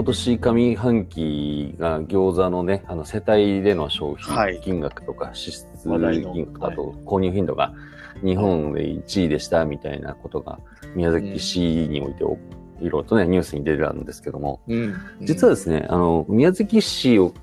[0.00, 7.74] 今年上半期が餃子のね、あの世帯での消はい費金額とか支出金額だと購入頻度が
[8.24, 10.58] 日本で1位でしたみたいなことが
[10.94, 12.38] 宮崎市においてお
[12.80, 14.94] いろいろとね、ニュースに出てたんですけども、うん。
[15.20, 17.34] 実はですね、あの、宮崎市を、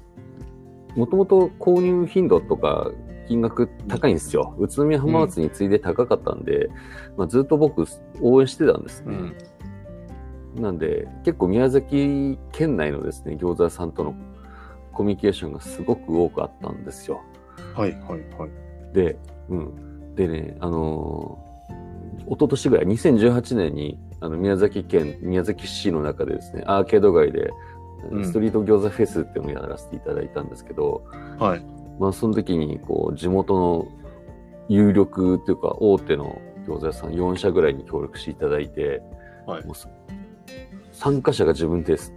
[0.96, 2.90] もともと購入頻度とか
[3.28, 4.56] 金額高いんですよ。
[4.58, 6.72] 宇都宮浜松に次いで高かったんで、
[7.18, 7.86] まあ、ずっと僕
[8.20, 9.16] 応援してたんですね。
[9.16, 9.36] うん。
[10.58, 14.16] なんで、結構宮崎県内のですね、餃子屋さんとの
[14.92, 17.22] コミュニケーションがすごく多くあったんですよ。
[17.76, 18.02] はいはい
[18.38, 18.94] はい。
[18.94, 19.18] で、
[19.50, 20.16] うん。
[20.16, 21.48] でね、あのー
[22.26, 27.52] 一昨年ぐらい、2018年に、あの、宮崎県、宮崎市の中でですね、アーケード街で、
[28.12, 31.04] うんストリート餃子フェスっていうのをやらせていただいたんですけど、
[31.40, 31.66] はい。
[32.00, 33.88] まあ、その時に、こう、地元の
[34.68, 39.02] 有力というか、大手の餃子屋さん4社ぐらいに協力していただいて、
[39.46, 39.88] はいもうそ
[40.98, 42.12] 参加者が自分です。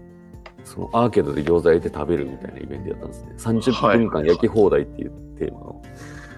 [0.65, 3.35] そのアーケードで餃子焼いて食べるみたいなイベントやったんですね。
[3.37, 5.83] 30分間焼き放題っていうテーマの。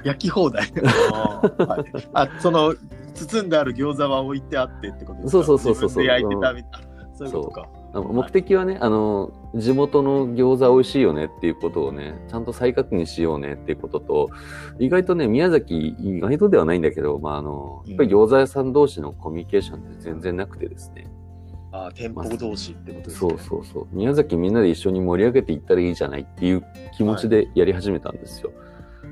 [0.04, 0.66] 焼き放題。
[0.82, 2.74] はいあ、その、
[3.14, 5.44] 包んである餃子は置いてあってってことですか？
[5.44, 7.08] そうそうそうそう焼いてたみたいな。
[7.14, 7.68] そういうことか。
[7.94, 14.30] 目的はね、あの、地元の餃子美味しいよねっていうことをね、ちゃんと再確認しようねっていうことと、
[14.78, 21.06] 意外とね、宮崎、意外とではないんだけど、まあ、あの、やっぱり餃子屋さん同士のコミュニケーションって全然なくてですね。
[21.72, 23.34] あー店舗同士ってことですそね。
[23.34, 23.86] うそうそう。
[23.92, 26.62] 宮崎みんなで一緒に盛り上げていったらいいじゃないっていう
[26.96, 28.52] 気持ちでやり始めたんですよ。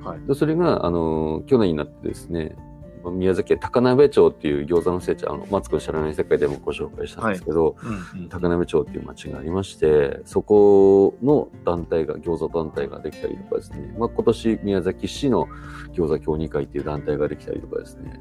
[0.04, 0.20] はい。
[0.26, 2.54] でそれが、あの、去年になってですね、
[3.02, 15.48] まあ宮崎県高鍋町っていう餃子の聖地、あの、マツコの知らない世界でもご紹介したんですけど、うんうん高鍋町っていう町がありまして、そこの団体が、餃子団体ができたりとかですね、まあ、今年宮崎市の
[15.94, 18.20] 餃子協議会っていう団体ができたりとかですね、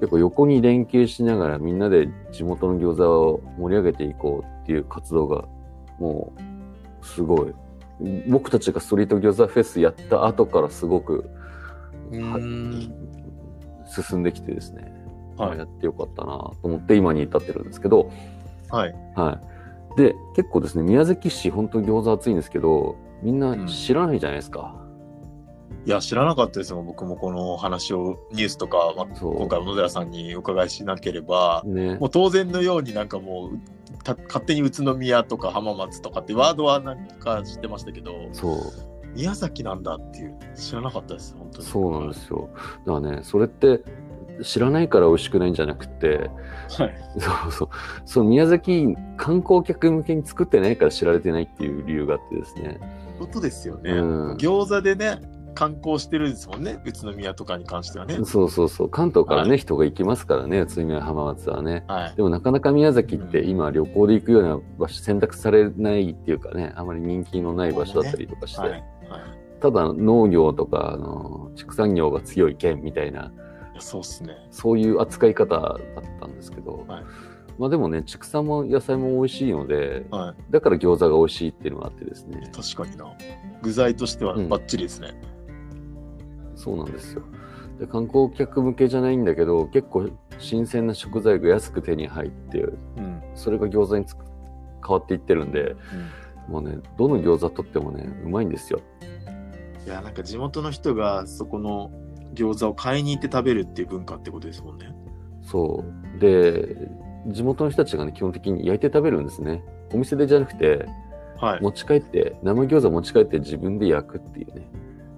[0.00, 5.44] 結構横に連携しながらみんなで地元の餃子を盛り上げていこうっていう活動が、
[5.98, 6.32] も
[7.00, 7.54] う、すごい。
[8.28, 11.30] 僕たちがストリート餃子フェスやった後からすごく、
[13.86, 14.92] 進んできてですね、
[15.36, 18.10] はいやってよかったなと思って今に至ってるんですけど、
[18.70, 18.94] はい。
[19.14, 19.40] は
[19.96, 19.96] い。
[19.96, 24.83] で、結構ですね、宮崎市、本当に餃子熱いんですけど、みんな知らないじゃないですか。
[25.86, 26.82] いや、知らなかったですよ。
[26.82, 32.06] 僕もこの話を、ニュースとか、まあ、今回、小野寺さんにお伺いしなければ、ねも。
[32.06, 38.12] う当然のようになんかもう、た勝手に宇都宮とか浜松とかってワードはなんか知ってましたけど。
[39.14, 41.64] 宮崎なんだっていう、知らなかったです、本当に。
[41.64, 42.48] そうなんですよ。
[42.86, 43.82] だからね、それって、
[44.42, 46.30] 知らないから美味しくないんじゃなくて、
[46.78, 46.94] はい。
[47.18, 47.68] そうそう。
[48.04, 52.80] その宮崎観光客向けに作ってないから知られてないっていう理由があってですね。
[53.18, 53.92] ことですよね。
[53.92, 55.20] うん餃子でね、
[55.54, 58.16] 観光してるんですもんね、宇都宮とかに関してはね。
[58.24, 58.88] そうそうそう。
[58.88, 61.84] 関東からね、は人が行きますからね、宇都宮浜松はね。
[61.88, 62.16] はい。
[62.16, 68.70] でもなかなか宮崎ってうん今旅行で行くような場所選択されないっていうかね、あまり人気のない場所だったりとかして、はい。
[68.70, 68.84] はい
[69.60, 73.32] ただ農業とかあの畜産業が強い県みたいな、
[73.78, 74.36] そうっすね。
[74.50, 75.78] そういう扱い方だっ
[76.20, 77.04] たんですけど、はい
[77.58, 83.06] まあでもね、畜産も野菜も美味しいので、はだから餃子が美味しいっていうのがあってですねい。、確かにな。
[83.62, 85.14] 具材としてはうんバッチリですね。
[86.64, 87.22] そうなんですよ。
[87.78, 90.08] で観光客向けじゃないんだけど、結構
[90.38, 93.22] 新鮮な食材が安く手に入って、うん。
[93.34, 95.76] それが餃子に変わっていってるんで、
[96.48, 98.80] もうね、どの餃子とってもね、うまいんですよ。
[99.84, 101.90] いや、なんか地元の人がそこの
[102.32, 104.94] 餃子を買いに行って食べるっていう文化ってことですもんね。
[105.42, 105.84] そ
[106.16, 106.18] う。
[106.18, 106.88] で、
[107.26, 109.62] 地元の人たちがね、基本的に焼いて食べるんですね。
[109.92, 110.86] お店でじゃなくて、
[111.36, 111.62] はい。
[111.62, 114.66] 持ち帰って、生餃子持ち帰って自分で焼くっていうね。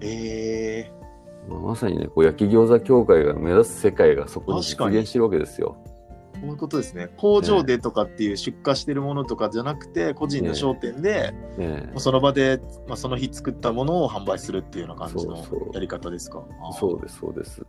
[0.00, 1.05] えまあ
[1.48, 5.76] まさにね、こう焼き餃子協会が目指す世界がそこに実現してるわけですよ。
[6.34, 7.08] ー、こういうことですね。
[7.16, 16.42] 工場でとかっていう出荷してるものとかじゃなくて、個人の商店で、ねその場で、まあ、その日作ったものを販売するっていうような感じのやり方ですか。
[16.78, 17.66] そうです、そうです。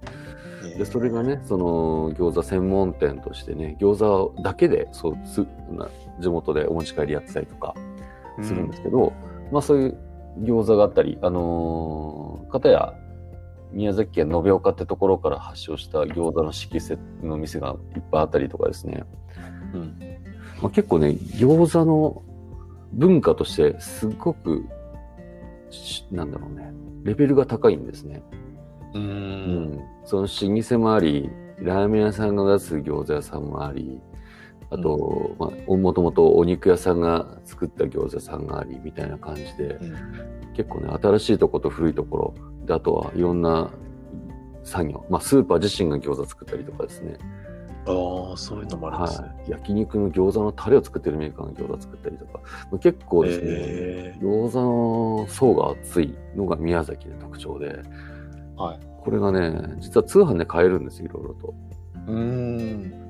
[0.64, 5.90] えーで、それがね、その餃子専門店としてね、餃子だけで、そう、すな
[6.20, 7.76] 地元でお持ち帰りやってたりとか
[8.42, 9.14] するんですけど、
[9.52, 9.98] まあそういう
[10.40, 12.94] 餃子があったり、あのー、片や
[13.72, 19.04] 宮崎県延岡ってところから発祥した餃子の色セの店がいっぱいあったりとかですね、
[19.74, 19.98] うん。
[20.62, 22.24] まあ、結構ね、餃子の
[22.94, 24.66] 文化としてすごく、
[25.70, 26.72] しなんだろうね、
[27.04, 28.24] レベルが高いんですね。
[28.94, 31.30] うん、その老舗もあり、
[31.60, 34.00] ラーメン屋さんが出す餃子屋さんもあり、
[34.70, 43.70] あと、まあ、もともとお肉屋さんが作った餃子屋さんがあり、みたいな感じで、うん結構ね、新しいとこと古いところ、で、あとはいろんな
[44.64, 47.16] 作業、まあ、スーパー自身が餃子作ったりとかですね、
[47.86, 49.28] ああ、そういうのもあるんですね。
[49.28, 52.40] はい、焼肉の餃子のタレを作ってるメーカーの餃子作ったりとか、
[52.72, 54.62] まあ結構ですね、え餃子
[55.22, 57.84] の層が厚いのが宮崎で特徴で、
[58.58, 58.80] はい。
[59.02, 61.54] これがね、実は通販で買えるんですよ、いろいろと。
[62.08, 63.07] うーん。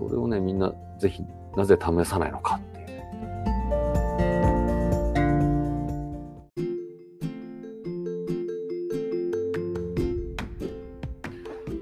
[0.00, 1.22] それをね、みんなぜひ、
[1.56, 3.04] なぜ試さないのかっていうね。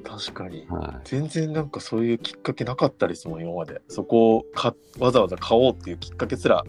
[0.05, 0.67] 確かに。
[0.69, 3.81] は全然なんかそういうきっかけなかったですもん、今まで。
[3.87, 6.65] そこをかわざわざ買おうっていうきっかけすら、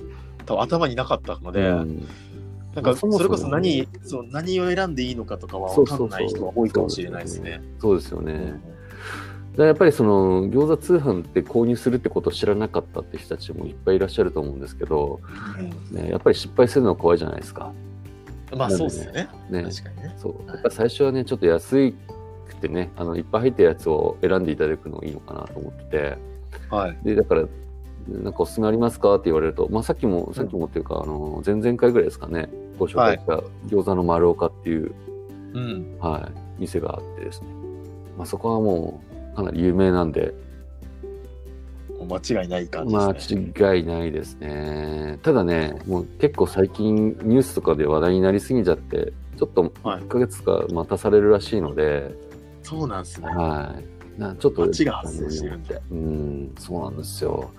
[0.46, 1.54] 多分頭になかったのい。
[1.54, 2.08] で、うん
[2.76, 7.62] なんかそれこそ何そう何を選んでいいのかとかは分かんない人が多いかもしれないですね。
[7.80, 8.34] そうですよね。
[8.34, 8.69] うん
[9.64, 15.20] らやっぱりその餃子通販って購入するってことを知らなかったって人たちもいっぱいいらっしゃると思うんですけど、
[15.92, 17.72] ね、やっぱり失敗するのは怖いじゃないですか。
[18.56, 19.30] まあそうですよね。
[19.50, 20.16] ね、確かにね。
[20.18, 20.48] そう。
[20.50, 21.92] やっぱ最初はね、ちょっと安
[22.48, 26.18] くてね、あのいっぱい入ったやつを選んでいただくのがいいのかなと思ってて、
[26.70, 26.98] はい。
[27.04, 27.46] で、だから、
[28.08, 34.94] なんかおすすめありますかって言われると、まあさっきも、さっきもっていうか、あの、前々回ぐらいですかね、ご紹介した餃子の丸岡っていう、
[35.54, 35.98] うん。
[36.00, 37.48] はい、店があってですね。
[38.18, 40.34] まあそこはもうかなり有名なんで、
[42.10, 43.54] 間違いない感じ間ですね。
[43.56, 45.20] 違いないですね。
[45.22, 52.16] ただね、もう結構最近ニュースとかで話題になりすぎちゃって、ちょっとはい1ヶ月か待たされるらしいので、
[52.64, 53.28] そうなんですね。
[53.28, 53.76] は
[54.18, 54.20] い。
[54.20, 55.82] なちょっと、街が発生してるんで。
[55.92, 57.52] うん、そうなんですよ。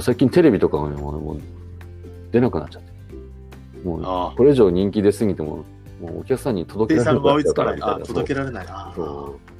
[0.00, 1.40] 最近テレビとかもうもう
[2.30, 2.92] 出なくなっちゃって。
[3.84, 5.64] もう、これ以上人気出すぎても、
[6.00, 7.06] もうお客さんに届け生
[7.64, 8.02] られない。
[8.02, 8.66] 届けられない。
[8.68, 9.53] あそう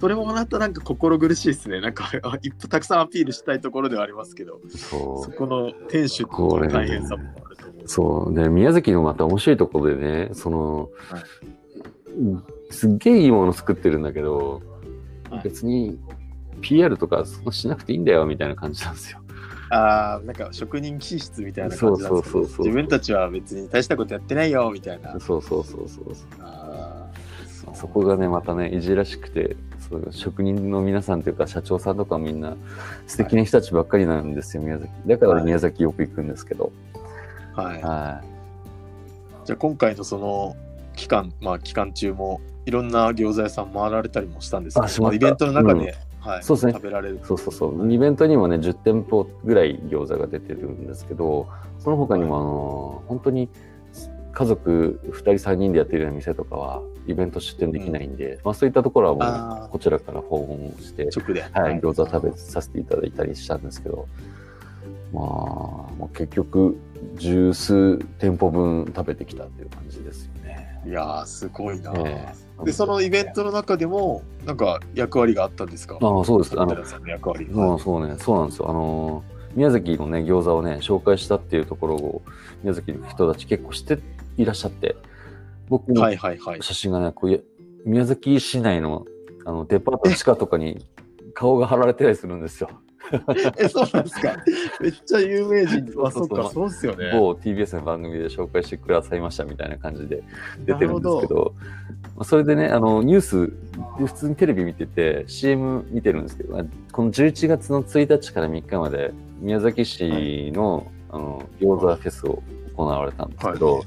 [0.00, 1.80] それもまたなんか心苦しいですね。
[1.80, 5.24] なんかあいっぱいたくさんアピールしたいところではありますけど、そう。
[5.24, 7.76] そこの店主の大変さもあると思う。
[7.76, 8.34] んですそう。
[8.34, 11.22] で、宮崎のまた面白いところでね、その、はい。
[12.18, 14.60] うんすっげえいいもの作ってるんだけど、
[15.30, 15.42] はい。
[15.44, 15.98] 別に
[16.60, 19.20] PR とかそんなしなくていいんだよみたいな感じなんですよ。
[19.70, 22.66] ああ、なんか職人気質みたいな感じなんですけどそうそうそうそう。
[22.66, 25.18] 自分たちは別に大したことやってないよみたいな。
[25.20, 26.04] そうそうそうそう。
[26.40, 29.56] あーそこがね、またね、いじらしくて、
[29.88, 32.56] そう職人の皆さんというか、社長さんとかみんな
[33.06, 34.90] 素敵な人たちばっかりなんですよ、宮崎。
[35.06, 36.72] だから宮崎よく行くんですけど。
[37.54, 37.82] はい。
[37.82, 38.22] は
[39.44, 40.56] じゃあ今回のその
[40.96, 47.20] 期間、まあ期間中もいろんな餃子屋さん回られたりもしたんですけど、まったイベントの中で、はい、そうですね食べられるい。。
[47.22, 47.92] そうそうそう。
[47.92, 51.46] イベントにもね、10店舗ぐらい餃子が出てるんですけど、
[51.78, 53.48] その他にも、あの、本当に
[54.36, 61.40] 家族2人3人でやってるような店とかは、イベント出店できないんで、まあそういったところはもう、こちらから訪問して、直で。
[61.40, 64.06] はい、餃子食べさせていただいたりしたんですけど、
[65.14, 66.76] まあ、もう結局、
[67.14, 70.82] 十数店舗分食べてきたっていう感じですよね。
[70.86, 75.96] いやー、すごいな、えで、そのイベントの中でも、なんか役割があったんですか？
[75.98, 76.60] ああ、そうです。
[76.60, 77.48] あの、役割。
[77.50, 78.68] そうそうね、そうなんですよ。
[78.68, 82.22] あのー、宮崎のね、餃子をね、紹介したっていうところを、
[82.62, 83.98] 宮崎の人たち結構知って
[84.36, 84.96] いらっしゃって、
[85.68, 86.62] 僕のはいはいはい。
[86.62, 87.44] 写真がね、こう
[87.84, 89.04] 宮崎市内の、
[89.44, 90.84] あの、デパートの地下とかに
[91.34, 92.70] 顔が貼られてたりするんですよ。
[93.56, 94.36] え、そうなんですか？
[94.82, 95.84] めっちゃ有名人。
[96.04, 97.12] あ、そそうか、そうっすよね。
[97.12, 100.22] 某 TBS の番組で紹介してくださいましたみたいな感じで
[100.64, 101.54] 出てるんですけど、
[102.16, 103.52] まあそれでね、あの、ニュース、
[103.98, 106.56] 普通にテレビ見てて、CM 見てるんですけど、
[106.90, 112.42] この11月の1日から3日まで、宮崎市の、あの、餃子フェスを
[112.76, 113.84] 行われたんですけど、はい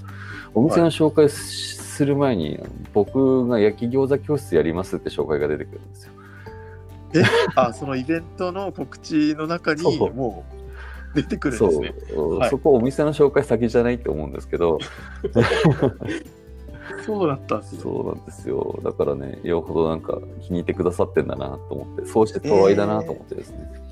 [0.53, 2.59] お店の紹介しする前に、
[2.93, 6.13] 僕が焼き餃子教室やりますって紹介が出てくるんですよ。
[7.55, 10.45] あ、そのイベントの告知の中にも
[11.13, 11.93] う出てくるんそう、ですね。
[12.17, 14.79] はいそこお店の紹介先じゃないって思うんですけど、
[17.05, 17.81] そうだったんですよ。
[17.81, 18.79] そうなんですよ。
[18.83, 23.71] だからね、よほどなんか気に入ってくださってんだなと思って、そうして遠いだなと思ってですね。
[23.75, 23.88] え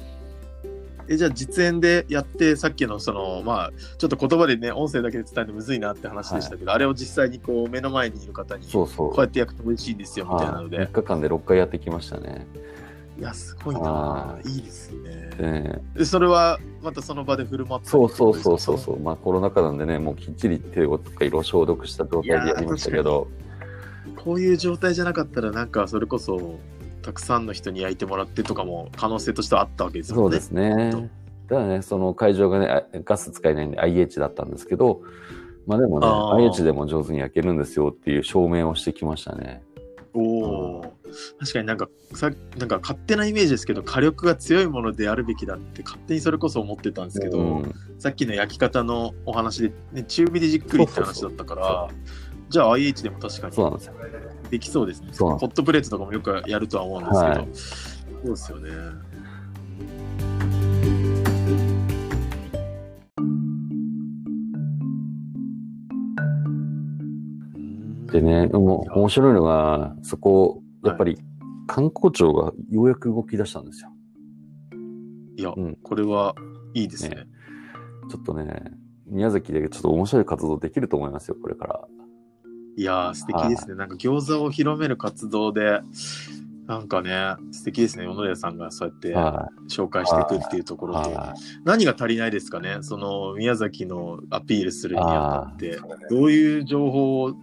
[1.15, 9.13] じゃあ実演でやってさっきのそのまあちょっと言葉でね音声だけで伝えるのむずいなって話でしたけど、あれを実際にこう目の前にいる方にこそうそう。
[9.15, 12.45] うやって焼くと美味しいんですよみたいなので、はい、3日間で6回やってきましたね。
[13.17, 13.81] いやすごいな。
[13.81, 14.57] はい。
[14.57, 15.29] いですね。
[15.39, 18.99] ねでそれはまたその場で振る舞ったりそうそうそうそうそう。
[18.99, 23.27] まあコロナ禍なんでね、もうきっちり手をとか色消毒した状態でやりましたけど、
[24.15, 26.59] こういう状態じゃなかったらなんかそれこそ
[27.07, 30.21] たくさんの人に焼いてもらってとかも可能性としてはあったわけですもね。
[30.23, 31.09] そうんですね。
[31.47, 35.01] ただね、その会場がね、あガス使えないんで IH だったんですけど、
[35.65, 36.07] まあでもね、
[36.43, 39.63] IH でも上手に焼けるんですよっていう証明をしてきましたね。
[40.13, 40.81] おお
[41.39, 47.75] 確かになんかさなんか勝手なイメージですけど火力が強いものであるべきだって勝手にそれこそ思ってたんですけど、うん。
[47.99, 51.87] さっきの焼き方のお話で、ね、中火でじっくりって話だったから
[52.49, 53.55] じゃあ IH でも確かに。
[53.55, 53.93] そうなんですよ。
[54.49, 55.11] できそうですね。
[55.17, 58.71] ホットプレートとかもよくやるとは思うんですけど、はい、そうですよね。
[68.11, 71.19] でね、も面白いのが、そこ、やっぱり
[71.67, 73.89] 観光庁がようやく動き出したんですよ。
[75.35, 76.33] いや、うん、これは
[76.73, 77.27] いいですね、ね、
[78.09, 78.71] ちょっとね、
[79.05, 81.87] 宮崎でちょっと面白い活動できると思いますよ、これから。
[82.77, 83.75] いやー、素敵ですね。
[83.75, 85.81] なんか餃子を広める活動で、
[86.67, 88.05] なんかね、素敵ですね。
[88.05, 90.93] 小野寺さんがそうやっては紹介していくっていうとこい。
[90.93, 92.77] ろと、は何が足りないですかね？
[92.81, 95.79] その宮崎のアピールするにあたって、
[96.09, 97.33] どういう情報を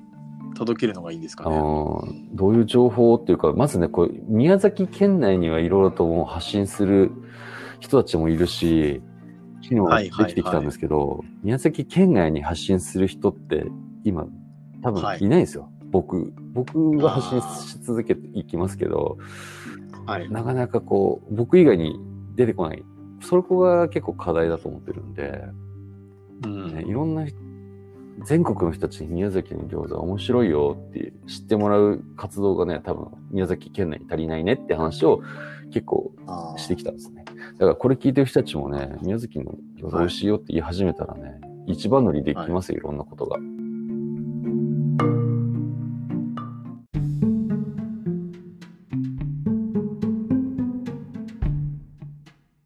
[0.55, 1.57] 届けるのがいいんですかね？
[2.33, 7.11] どういう情報っていうか、まずね、こう、宮崎県内にはいろいろともう発信する
[7.81, 9.03] 人たちもいるし、
[9.62, 13.64] 昨はいはい日できてきたんですけど、宮崎県外に発信する人って
[14.05, 14.26] 今、
[14.85, 15.71] 多分はいいないんですよ。
[15.91, 19.17] 僕、僕が発信し続けていきますけど、
[20.05, 20.31] はい。
[20.31, 21.99] なかなかこう、僕以外に
[22.37, 22.85] 出てこない。
[23.23, 25.45] そこが結構課題だと思ってるんで、
[26.45, 27.38] うんね、いろんな人
[28.23, 35.23] 全国の人たちに宮崎の餃子面白いよって知ってもらう活動がね、多分宮崎県内に足りないねって話を
[35.73, 36.12] 結構
[36.57, 37.25] してきたんですね。
[37.25, 43.38] だからこれ聞いてる人たちもね、宮崎の餃子美味しいよって言い始めたらね、一番乗りできますよ、いろんなことが。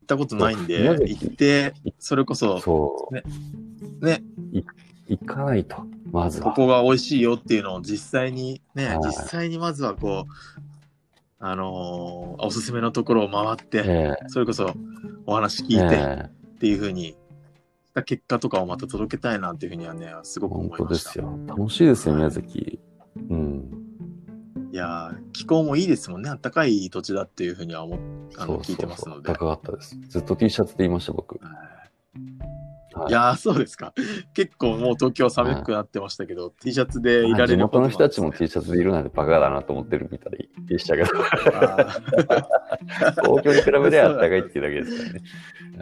[0.09, 3.15] ったことないんで、行って、それこそ、そう。
[3.15, 3.23] ね
[4.01, 4.23] ね、
[5.07, 6.47] 行かないと、まずは。
[6.47, 10.63] ここが美味しいよっていうのを実際にね、はい実際にまずはこう、
[11.41, 14.75] あのーおすすめのところを回って、えそれこそ
[15.27, 17.17] お話え聞いてえっていうふうに、し
[17.95, 21.13] た結果とかをまた届けたいなっていうふうにはね、すごく本思いました。
[21.13, 21.57] 当ですよ。
[21.57, 22.81] 楽しいですよ、はい宮崎。
[23.31, 23.88] うん。
[24.79, 26.31] いやー気候もいいですもんね。
[26.41, 27.99] 暖かい土地だっていうふうには思っ
[28.39, 29.27] あの聞いてますので。
[29.33, 29.99] 高かったです。
[30.09, 31.37] ずっと T シャツで言いました、僕。
[31.45, 31.79] はいはい
[33.09, 33.93] いやーそうですか。
[34.35, 41.09] 結構もう東京寒くなってましたけど、T シャツでいられ地る元の人たちも T シャツでいるなんてバカだなと思ってるみたいでしたけど、
[43.23, 45.19] 東京に比べてあったかいっていうだけですか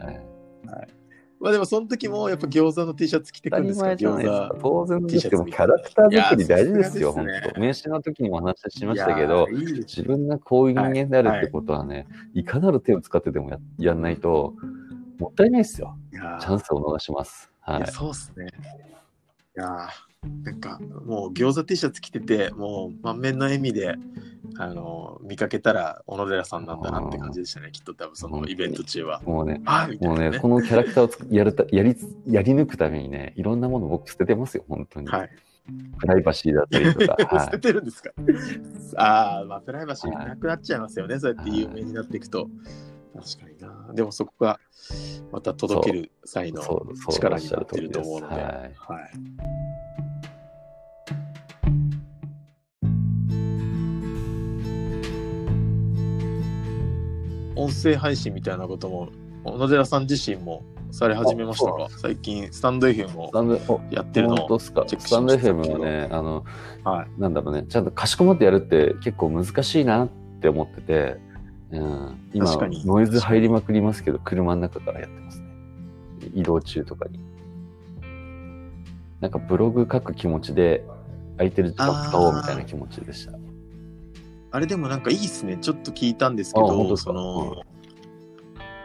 [0.00, 0.26] らね。
[0.72, 1.05] はい
[1.38, 3.86] まあでもその時もやっぱ餃子の T シャツ着てくるんですか？
[3.90, 4.58] 餃。
[4.60, 7.60] 当然です T シャツけど、キャラクター作り大事ですよ、本当。
[7.60, 14.54] 名刺の時にもお話しましたけど、自分がこういう人間であるってことはね、いかなる手を使ってでもややんないと、
[15.18, 15.96] もったいないですよ。
[16.12, 17.50] チャンスを逃します。
[17.60, 17.86] はい。
[17.86, 18.46] そうっすね。
[19.56, 23.94] いやーなんかもう餃子 T シャツ着てて、もう満面の笑みで、
[24.58, 29.20] あの見かけたら小野寺さんなんだなって感じでしたね、きっと多分そのイベント中は。
[29.22, 29.60] もうね、ね。
[30.00, 31.96] もうね、このキャラクターをやるたやり
[32.26, 35.06] やり抜くためにね、いろんなもの僕捨ててますよ、本当に。
[35.06, 35.30] はい。
[36.00, 37.16] プライバシーだったりとか。
[37.46, 38.10] 捨てはてるんですか？
[38.96, 42.48] ああ、まあ、プライバシーなくなっちゃいますよね、そうやって有名になっていくと。
[43.16, 43.94] 確かにな。
[43.94, 44.60] でもそこが
[45.32, 46.52] また届ける際い。
[46.52, 46.62] の
[47.10, 47.90] 力になってる。
[47.90, 48.34] と思うので。
[48.34, 48.42] はい。
[48.42, 48.74] はい。
[57.58, 59.08] 音声配信みたいなことも、
[59.42, 61.88] 小野寺さん自身もされ始めましたか？
[61.98, 64.58] 最近、スタンド FM をやってるのを。
[64.58, 66.44] チェックスタンド FM はね、あの、
[66.84, 67.20] はい。
[67.20, 70.08] なんだろうね、ちゃんとかしこまってやるって結構難しいなっ
[70.40, 71.16] て思ってて、
[71.72, 75.46] うん、今確かにノイズ入りまくりますけど、車の中からやってますね。
[76.34, 77.20] 移動中とかに。
[79.20, 80.84] なんかブログ書く気持ちで、
[81.36, 83.32] 空いてる時間使おうみたいな気持ちでした。
[84.52, 85.58] あれでもなんかいいっすね。
[85.60, 87.62] ちょっと聞いたんですけど、その、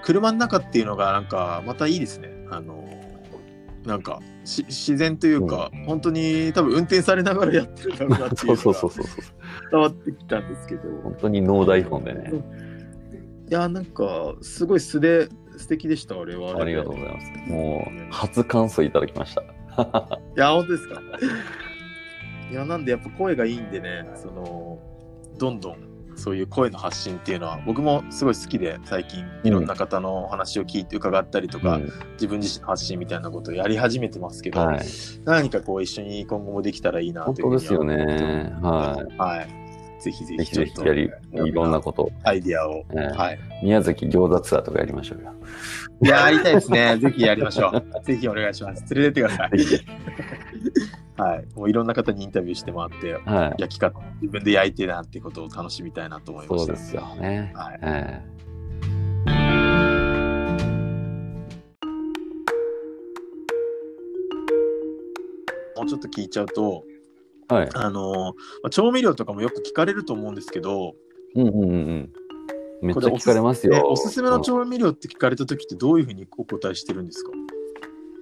[0.04, 2.30] 車の中っていうのがなんかまたいいですね。
[2.50, 2.84] あの、
[3.86, 9.06] なんかし自然というか、本当に多分運転されながらやってるんだろうなっていそううのが そうそうそう。
[9.72, 10.82] 伝わってきたんですけど。
[11.04, 12.32] 本当にノー台本でね。
[12.34, 12.34] い
[13.54, 16.62] や、なんかすごい素で素敵でした、あれは。
[16.62, 17.52] ありがとうございます。
[17.52, 19.42] もう、初感想いただきました。
[20.36, 21.02] いや、本当ですか。
[22.52, 24.80] いや、なんでやっぱ声がいいんでね、その、
[25.38, 34.80] どんどんそういう声の発信っていうのは、僕もすごい好きで、最近いろんな方のお話を聞いて伺ったりとか、うん自分自身の発信みたいなことをやり始めてますけど、はい。
[35.26, 38.54] 何かこう一緒に今後もできたらいいな本というふうに当ですよね。
[38.62, 39.61] ははい。
[40.02, 42.84] ぜひぜひぜひやり、いろんなこと、アイディアを。
[42.92, 43.40] ねはい。
[43.64, 45.34] 宮崎餃子ツアーとかやりましょうよ。
[46.04, 46.98] いや、やりたいですね。
[46.98, 47.86] ぜひやりましょう。
[48.04, 48.96] ぜひお願いします。
[48.96, 49.50] 連れてってください。
[51.22, 51.46] はい。
[51.56, 53.62] もういろんな方にインタビューして回って、はい。
[53.62, 56.74] 焼き方、自分で焼いてなんてことを楽しみたいなと思いました。
[56.74, 57.52] そうですよね。
[57.54, 58.22] はいえ
[65.82, 66.91] もうちょっと聞いちゃうと、え
[67.54, 67.70] はい。
[67.74, 68.34] あの
[68.70, 70.96] 調味料とかもよく聞かれると思うんですけど、
[71.36, 72.14] うんうんうんうん。
[72.82, 73.90] めっちゃ聞かれますねよ。
[73.90, 77.32] おすすめのうん調味料って聞かれた時ってどういうふうにお答えしてるんですか？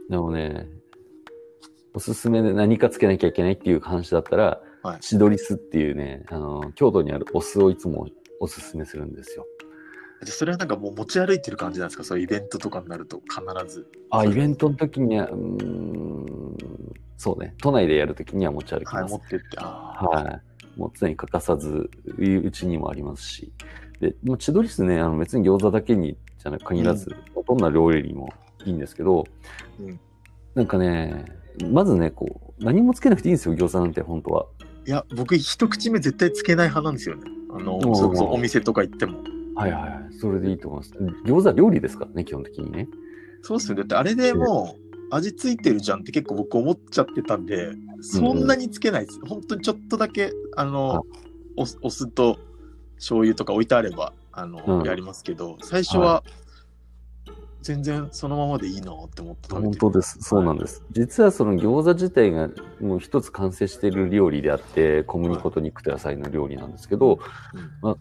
[0.10, 0.68] でもね、
[1.94, 8.08] おすすめで何かつけなきゃいけないっていう話だったら、はいシドリスっていうね、あの、京都にあるお酢をいつも
[8.40, 9.46] おすすめするんですよ。
[10.24, 12.04] じゃあそれはなんかもう持ち歩いてる感じなんですか？
[12.04, 13.88] そういうイベントとかになると必ず。
[14.12, 16.56] あ、イベントの時には、うーん、
[17.18, 19.18] そうね、都内でやる時には持ち歩きはい、ます持。
[19.18, 19.58] ってって。
[19.58, 20.42] は
[20.76, 20.80] い。
[20.80, 23.52] もう常に欠かさず、うちにもありますし。
[24.00, 27.16] で、まあ、千鳥酢ね、あの別に餃子だけにじゃな限らず、
[27.48, 28.30] どんな料理にも
[28.66, 29.26] いいんですけど、
[29.80, 30.00] うん
[30.56, 31.26] なんかね、
[31.72, 34.48] まずね、こう、何もつけなくていいんですよ、餃子なんて、本当は。
[34.86, 37.24] いや、僕一口目絶対つけない派なんですよね。
[37.52, 39.20] あの、お店とか行っても。
[39.60, 40.14] はいはいはい。
[40.14, 40.94] それでいいと思います。
[41.26, 42.88] 餃子料理ですからね、基本的にね。
[43.42, 43.82] そうっすよね。
[43.82, 49.20] だってあれでもう味ついてるじゃんって結構僕思っちゃってたんで、そんなにつけないです。
[49.26, 51.04] 本当にちょっとだけ、あの、
[51.56, 52.38] お酢お酢と
[52.96, 56.24] 醤油とか置いてあれば、あの、うんやりますけど、最初は
[57.62, 60.18] 全然そのままでいいなって思って食べて本当です。
[60.22, 60.84] そうなんです。
[60.92, 62.50] 実はその餃子自体が
[62.80, 67.20] もう一つ完成している料理であって、小麦粉と肉と野菜の料理なんですけど、
[67.84, 67.96] うん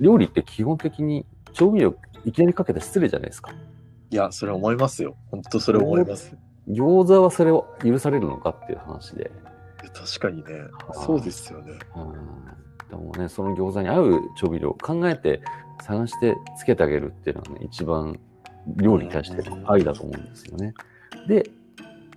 [0.00, 3.52] 料理って基本的に調味料いきなりかけたら失礼じゃないですか。
[4.10, 5.16] いや、それ思いますよ。
[5.30, 6.36] 本当それ思います。
[6.68, 9.30] 餃子はそれを許されるのかっていう話で。
[9.92, 10.44] 確かにね
[10.92, 11.72] そうですよね。
[11.94, 15.40] うんでもね、その餃子に合う調味料を考えて
[15.82, 18.18] 探してつけてあげるっていうのはね、一番
[18.76, 20.74] 料理に対して愛だと思うんですよね。
[21.26, 21.50] で、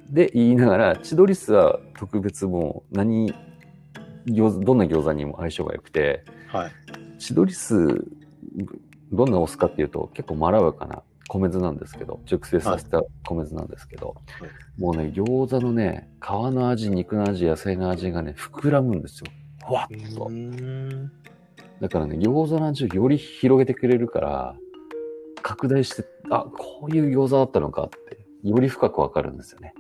[0.09, 3.33] で、言いながら、千鳥酢は特別もう何、
[4.27, 6.71] 餃子どんな餃子にも相性が良くて、はい。
[7.17, 8.05] 千鳥酢、
[9.11, 14.15] どんなお酢かっていうと結構まろやかな米酢なんですけど、熟成させた米酢なんですけど、
[14.77, 19.31] いもうね、餃子のね、皮の味、肉の味、野菜の味がね、膨らむんですよ。
[19.67, 20.29] ふわっと。
[20.29, 21.11] ん。
[21.81, 24.55] だからね、餃子の味をより広げてくれるから、
[25.41, 29.73] 拡大して、あ、こういう餃子だったのかって、より深くわかるんですよね。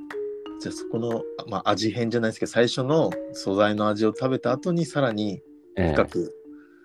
[0.59, 5.41] じゃあそこの、まあ、味変じゃないですけど、最初の素材の味を食べた後にさらに
[5.77, 6.33] ええ深く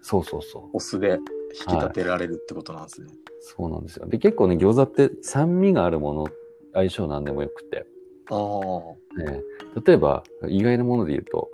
[0.02, 0.76] そうそうそう。
[0.76, 1.18] お酢で
[1.52, 3.08] 引き立てられるってことなんですね。
[3.40, 4.06] そうなんですよ。
[4.06, 6.26] で、結構ね、餃子って酸味があるもの、
[6.74, 7.86] 相性なんでもよくて、
[8.30, 9.22] ああ。
[9.30, 9.42] ね、
[9.84, 11.50] 例えば、意外なもので言うと、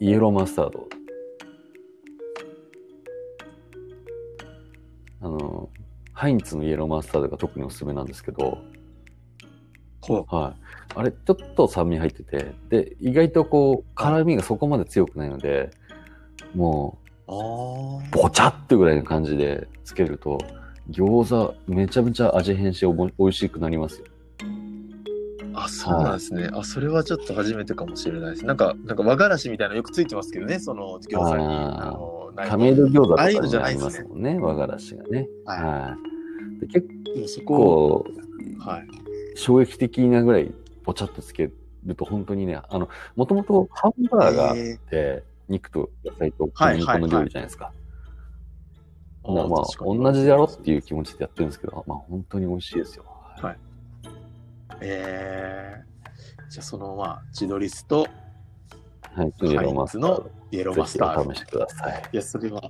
[0.00, 0.88] イエローマスタード。
[5.20, 5.70] あの、
[6.12, 8.58] ハインツのイエローマスタードが特におすすめなんですけど、
[10.00, 10.62] ほはい。
[10.94, 15.70] あれ、ちょっと酸味入ってて、で、意外とこう、辛味がそこまで強くないので、
[16.54, 17.02] もう。
[17.28, 20.38] あう、ボチャってぐらいの感じでつけると、
[20.90, 24.06] 餃子めちゃめちゃ味変しておも美味しくなりますよ。
[25.54, 25.64] あ。
[25.64, 26.48] あ、そうなんですね。
[26.52, 28.46] あ、それはちょっと初めてかもしれないです。
[28.46, 31.44] なんか、なんか和がらしみたいなのよくついてますけどね、その餃子に。
[31.44, 33.28] あの、亀戸餃子とかあ
[33.70, 35.28] りますもんね、和がらしがね。
[35.44, 35.96] はは
[36.58, 36.60] い。
[36.60, 37.14] で結い。
[37.14, 38.06] でもそこを、
[38.58, 38.88] 構、はい。
[39.34, 40.52] 衝撃的なぐらい、
[40.84, 41.50] ボチャっとつけ
[41.84, 47.72] ると、本当にね、あの、もともとハンバーガーっえて、肉と野菜とはい小麦粉の料理じゃないですか。
[49.24, 53.04] まあ、同じだろっていう気持ちでやってるんですけど、まあ、本当に美味しいですよ。
[53.40, 53.58] はい
[54.80, 58.08] えー、じゃあそのまあ、チドリスと
[59.14, 59.32] はい。
[59.42, 60.30] イエローマスタード。
[60.50, 62.02] イエローマスターお試しください。
[62.12, 62.62] いや、それは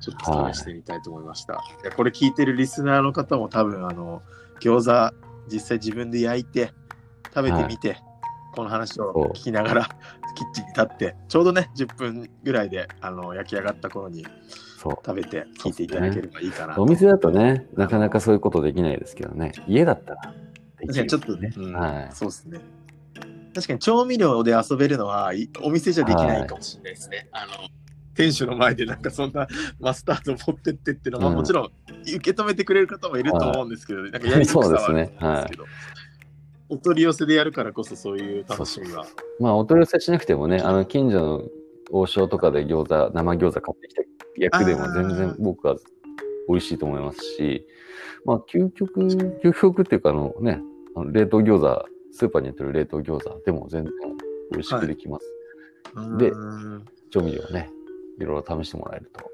[0.00, 1.54] ちょっと試してみたいと思いました。
[1.54, 4.22] い、や、これ聞いてるリスナーの方も多分、あの、
[4.60, 5.14] 餃子、
[5.52, 6.72] 実際自分で焼いて、
[7.34, 7.98] 食べてみて、
[8.54, 9.88] この話を聞きながら、
[10.34, 14.26] キッチンに立って、ちょうどね、10分ぐらいで、あの、焼き上がった頃に
[14.78, 14.92] そう。
[15.04, 16.82] 食べて、聞いていただければいいかなと。
[16.82, 19.52] お店だとね、なかなかそういうことできないですけどね。
[19.66, 20.34] 家だったら
[20.78, 22.08] できる確かにちょっとね、うんはい。
[22.12, 22.60] そうですね。
[23.54, 27.28] 確かに調味料で遊べるのはいお店じゃできないかもしれないですね。
[27.32, 27.68] あの
[28.14, 29.46] 店主の前でなんかそんな
[29.80, 31.70] マスタード持ってってっていうのは、まあうんもちろん
[32.02, 35.64] 受け止めてくれる方もいると思うんですけど、なんかやりにくさはあると思うんですけど、
[36.68, 39.06] お取り寄せでやるからこそそういう楽しみは。
[39.40, 41.48] まあ、お取り寄せしなくてもね、あの、近所の
[41.90, 45.76] 王将とかで餃子、生餃子買ってきて焼くでも全然僕は
[46.48, 47.66] 美味しいと思いますし、
[48.24, 50.60] まあ、究極、究極っていうか、あのね、
[50.94, 53.92] あの冷凍餃子、スーパーに売ってる冷凍餃子でも全然
[54.52, 55.26] 美味しくできます。
[56.18, 57.70] でうーん調味料ね、
[58.18, 59.30] いろいろ試してもらえると。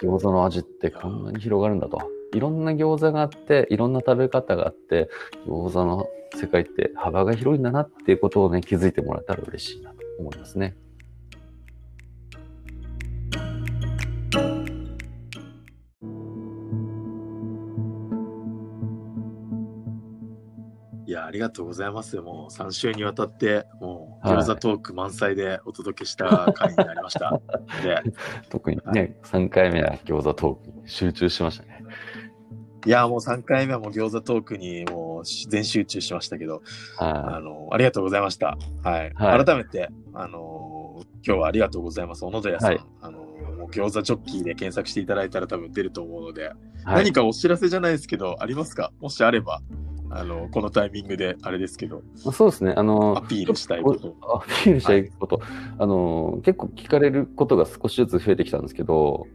[0.00, 1.98] 餃子の味ってこんなに広がるんだと。
[2.34, 5.08] いろんな餃子があって、いろんな食べ方があって、
[5.46, 10.76] 餃子の世界って幅が広いんだなっていうことをね、気づいてもらえたら嬉しいなと思いますね。
[21.06, 22.20] いや、ありがとうございます。
[22.20, 27.40] もう3週にわたって、もうはい餃子トーク満載でお届けした回になりました。
[27.82, 28.02] で
[28.50, 31.67] 特にね、3回目は餃子トークに集中しましたね。
[32.86, 36.62] いや、もう3回目はもう餃子トークにもう全集中しましたけど、
[36.98, 38.56] あはの、ありがとうございました。
[38.82, 39.12] はい。
[39.14, 42.24] はい改めて、あの、今日はありがとうございます。
[42.24, 42.70] 小野寺さん。
[42.70, 48.92] はいあの、もう餃子ジョッキーで検索していただいたら多分出ると思うので、はい何かお知らせじゃないですけど、ありますか？
[49.00, 49.60] もしあれば、
[50.10, 52.72] あの、このタイミングであれですけど、まあそうですね。
[52.76, 54.16] あの、アピールしたいこと。
[54.22, 55.42] アピールしたいこと、
[55.78, 59.26] あの、結構聞かれることが少しずつ増えてきたんですけど、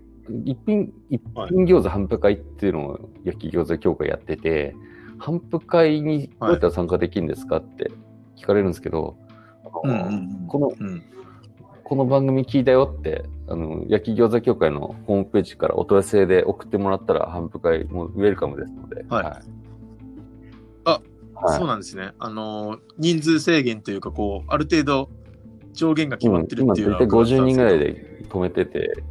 [0.45, 4.75] 一品、一品餃子販布会っていうのを焼き餃子協会やってて、
[5.19, 7.91] 販布会にどうやったら参加できるんですかって
[8.37, 9.17] 聞かれるんですけど、
[9.63, 11.03] この、うん。
[11.83, 19.05] この番組聞いたよって、あの、焼き餃子協会のホームページからお問い合わせで送ってもらったら、販布会もウェルカムですので。
[19.09, 19.41] はいはい
[20.85, 21.01] あ
[21.35, 22.11] はいそうなんですね。
[22.19, 25.09] あの、人数制限というか、こう、ある程度
[25.73, 27.85] 上限が決まってる今っていうの大体50人ぐらいで。
[27.93, 29.03] で止めてて、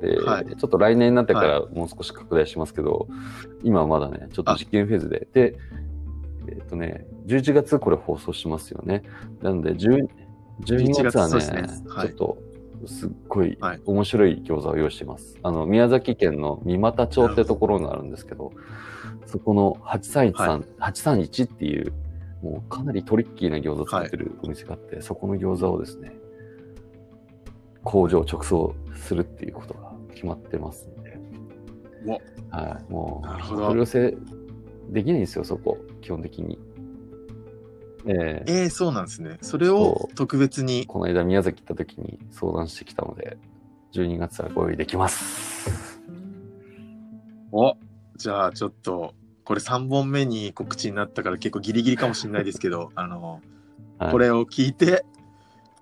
[0.00, 0.46] で、はい。
[0.46, 3.08] ちょっと来年になってからもう少し拡大しますけど、
[3.62, 5.28] 今はまだね、ちょっと実験フェーズで。
[5.32, 5.58] で、
[6.48, 9.02] えっ、とね、11月これ放送しますよね。
[9.42, 10.08] なので、10
[10.64, 11.68] 12月は11ねね。
[11.88, 12.08] はい。
[12.08, 12.38] ちょっと、
[12.86, 13.80] すっごいはい。
[13.84, 15.36] 面白い餃子を用意してます。
[15.42, 18.52] あの、宮崎県の三股町ってところがあるんですけど、
[19.26, 21.92] そこの831さん、831っていう、
[22.42, 26.12] もうかなりトリッキーな餃子作ってるお店があって、そこの餃子をですね、
[27.84, 31.18] 工場直送するっていうことが決まってますんで、
[32.50, 34.16] はい、もう、なるほど取り寄せ
[34.90, 36.58] できないんですよ、そこ、基本的に。
[38.06, 39.38] えええー、そうなんですね。
[39.42, 40.86] それを特別に。
[40.86, 43.36] この間宮崎行った時に相談してきたので、
[43.92, 46.00] 12月はご用意できます。
[47.52, 47.76] お
[48.16, 53.40] じゃあちょっと、これ3本目に告知になったから結構ギリギリかもしれないですけど、あの、
[53.98, 55.04] はい、これを聞いて、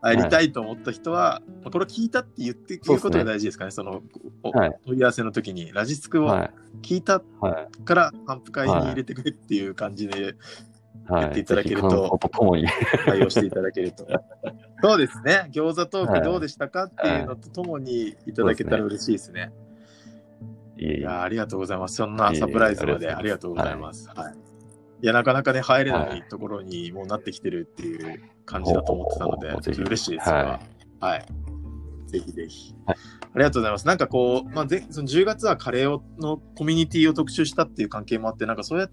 [0.03, 4.03] 入りたいと思った人は、まあこれを聞いたって言って言うことが大事ですかね、その、
[4.43, 6.51] おはい問い合わせの時に、ラジスクをは
[6.83, 7.21] 聞いたい。
[7.41, 7.85] はい。
[7.85, 10.37] から、反復会に入れてくれっていう感じで
[11.09, 11.21] はい。
[11.23, 12.19] 言っていただけると。
[13.07, 14.07] 対応していただけると。
[14.83, 19.53] そうですね、餃子トークどうでしたかっていうのとともにいただけたら嬉しいですね。
[20.79, 21.97] いやーありがとうございます。
[21.97, 24.11] そんなサプライズまでありがとうございます。
[24.15, 24.46] はい。
[25.03, 30.61] いや、なかなかね、入れなはいいところにもうなってきてるっていう感じだと思ってたので、ちょっと嬉しいですは
[31.01, 31.27] が、はい。
[32.07, 32.75] ぜひぜひ。
[32.87, 32.97] はい
[33.37, 33.87] ありがとうございます。
[33.87, 38.89] なんかこう、まあ、ぜその10月はカレーをのコミュニティを特集したっていう関係もあって、なんかそうや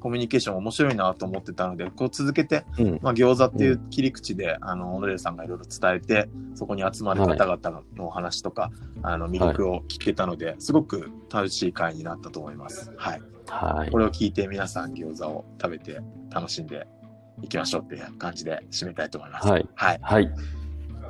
[0.00, 2.98] コミュニケーション面白いなと思ってたので、こう続けて、うん。
[3.02, 8.70] まあ、餃子っていう切り口で、あの、小野寺さんがいろいろ伝えて、そこに集まる方々のお話とか、
[9.02, 12.92] あの、魅力を聞けたので、すごく楽しい回になったと思います。
[12.96, 13.22] はい。
[13.48, 13.98] はいこ。
[13.98, 16.86] れを聞いて皆さん餃子を食べて楽しんで
[17.42, 19.48] いきましょうっていう感じで締めたいと思います。
[19.48, 19.68] はい。
[19.74, 19.98] はい。
[20.02, 20.30] はい。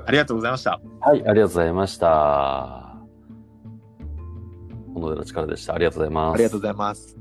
[0.07, 0.81] ありがとうございました。
[1.01, 1.19] はい。
[1.19, 2.97] ありがとうございました。
[4.95, 5.75] 小野寺力でした。
[5.75, 6.35] ありがとうございます。
[6.35, 7.19] ありがとうございます。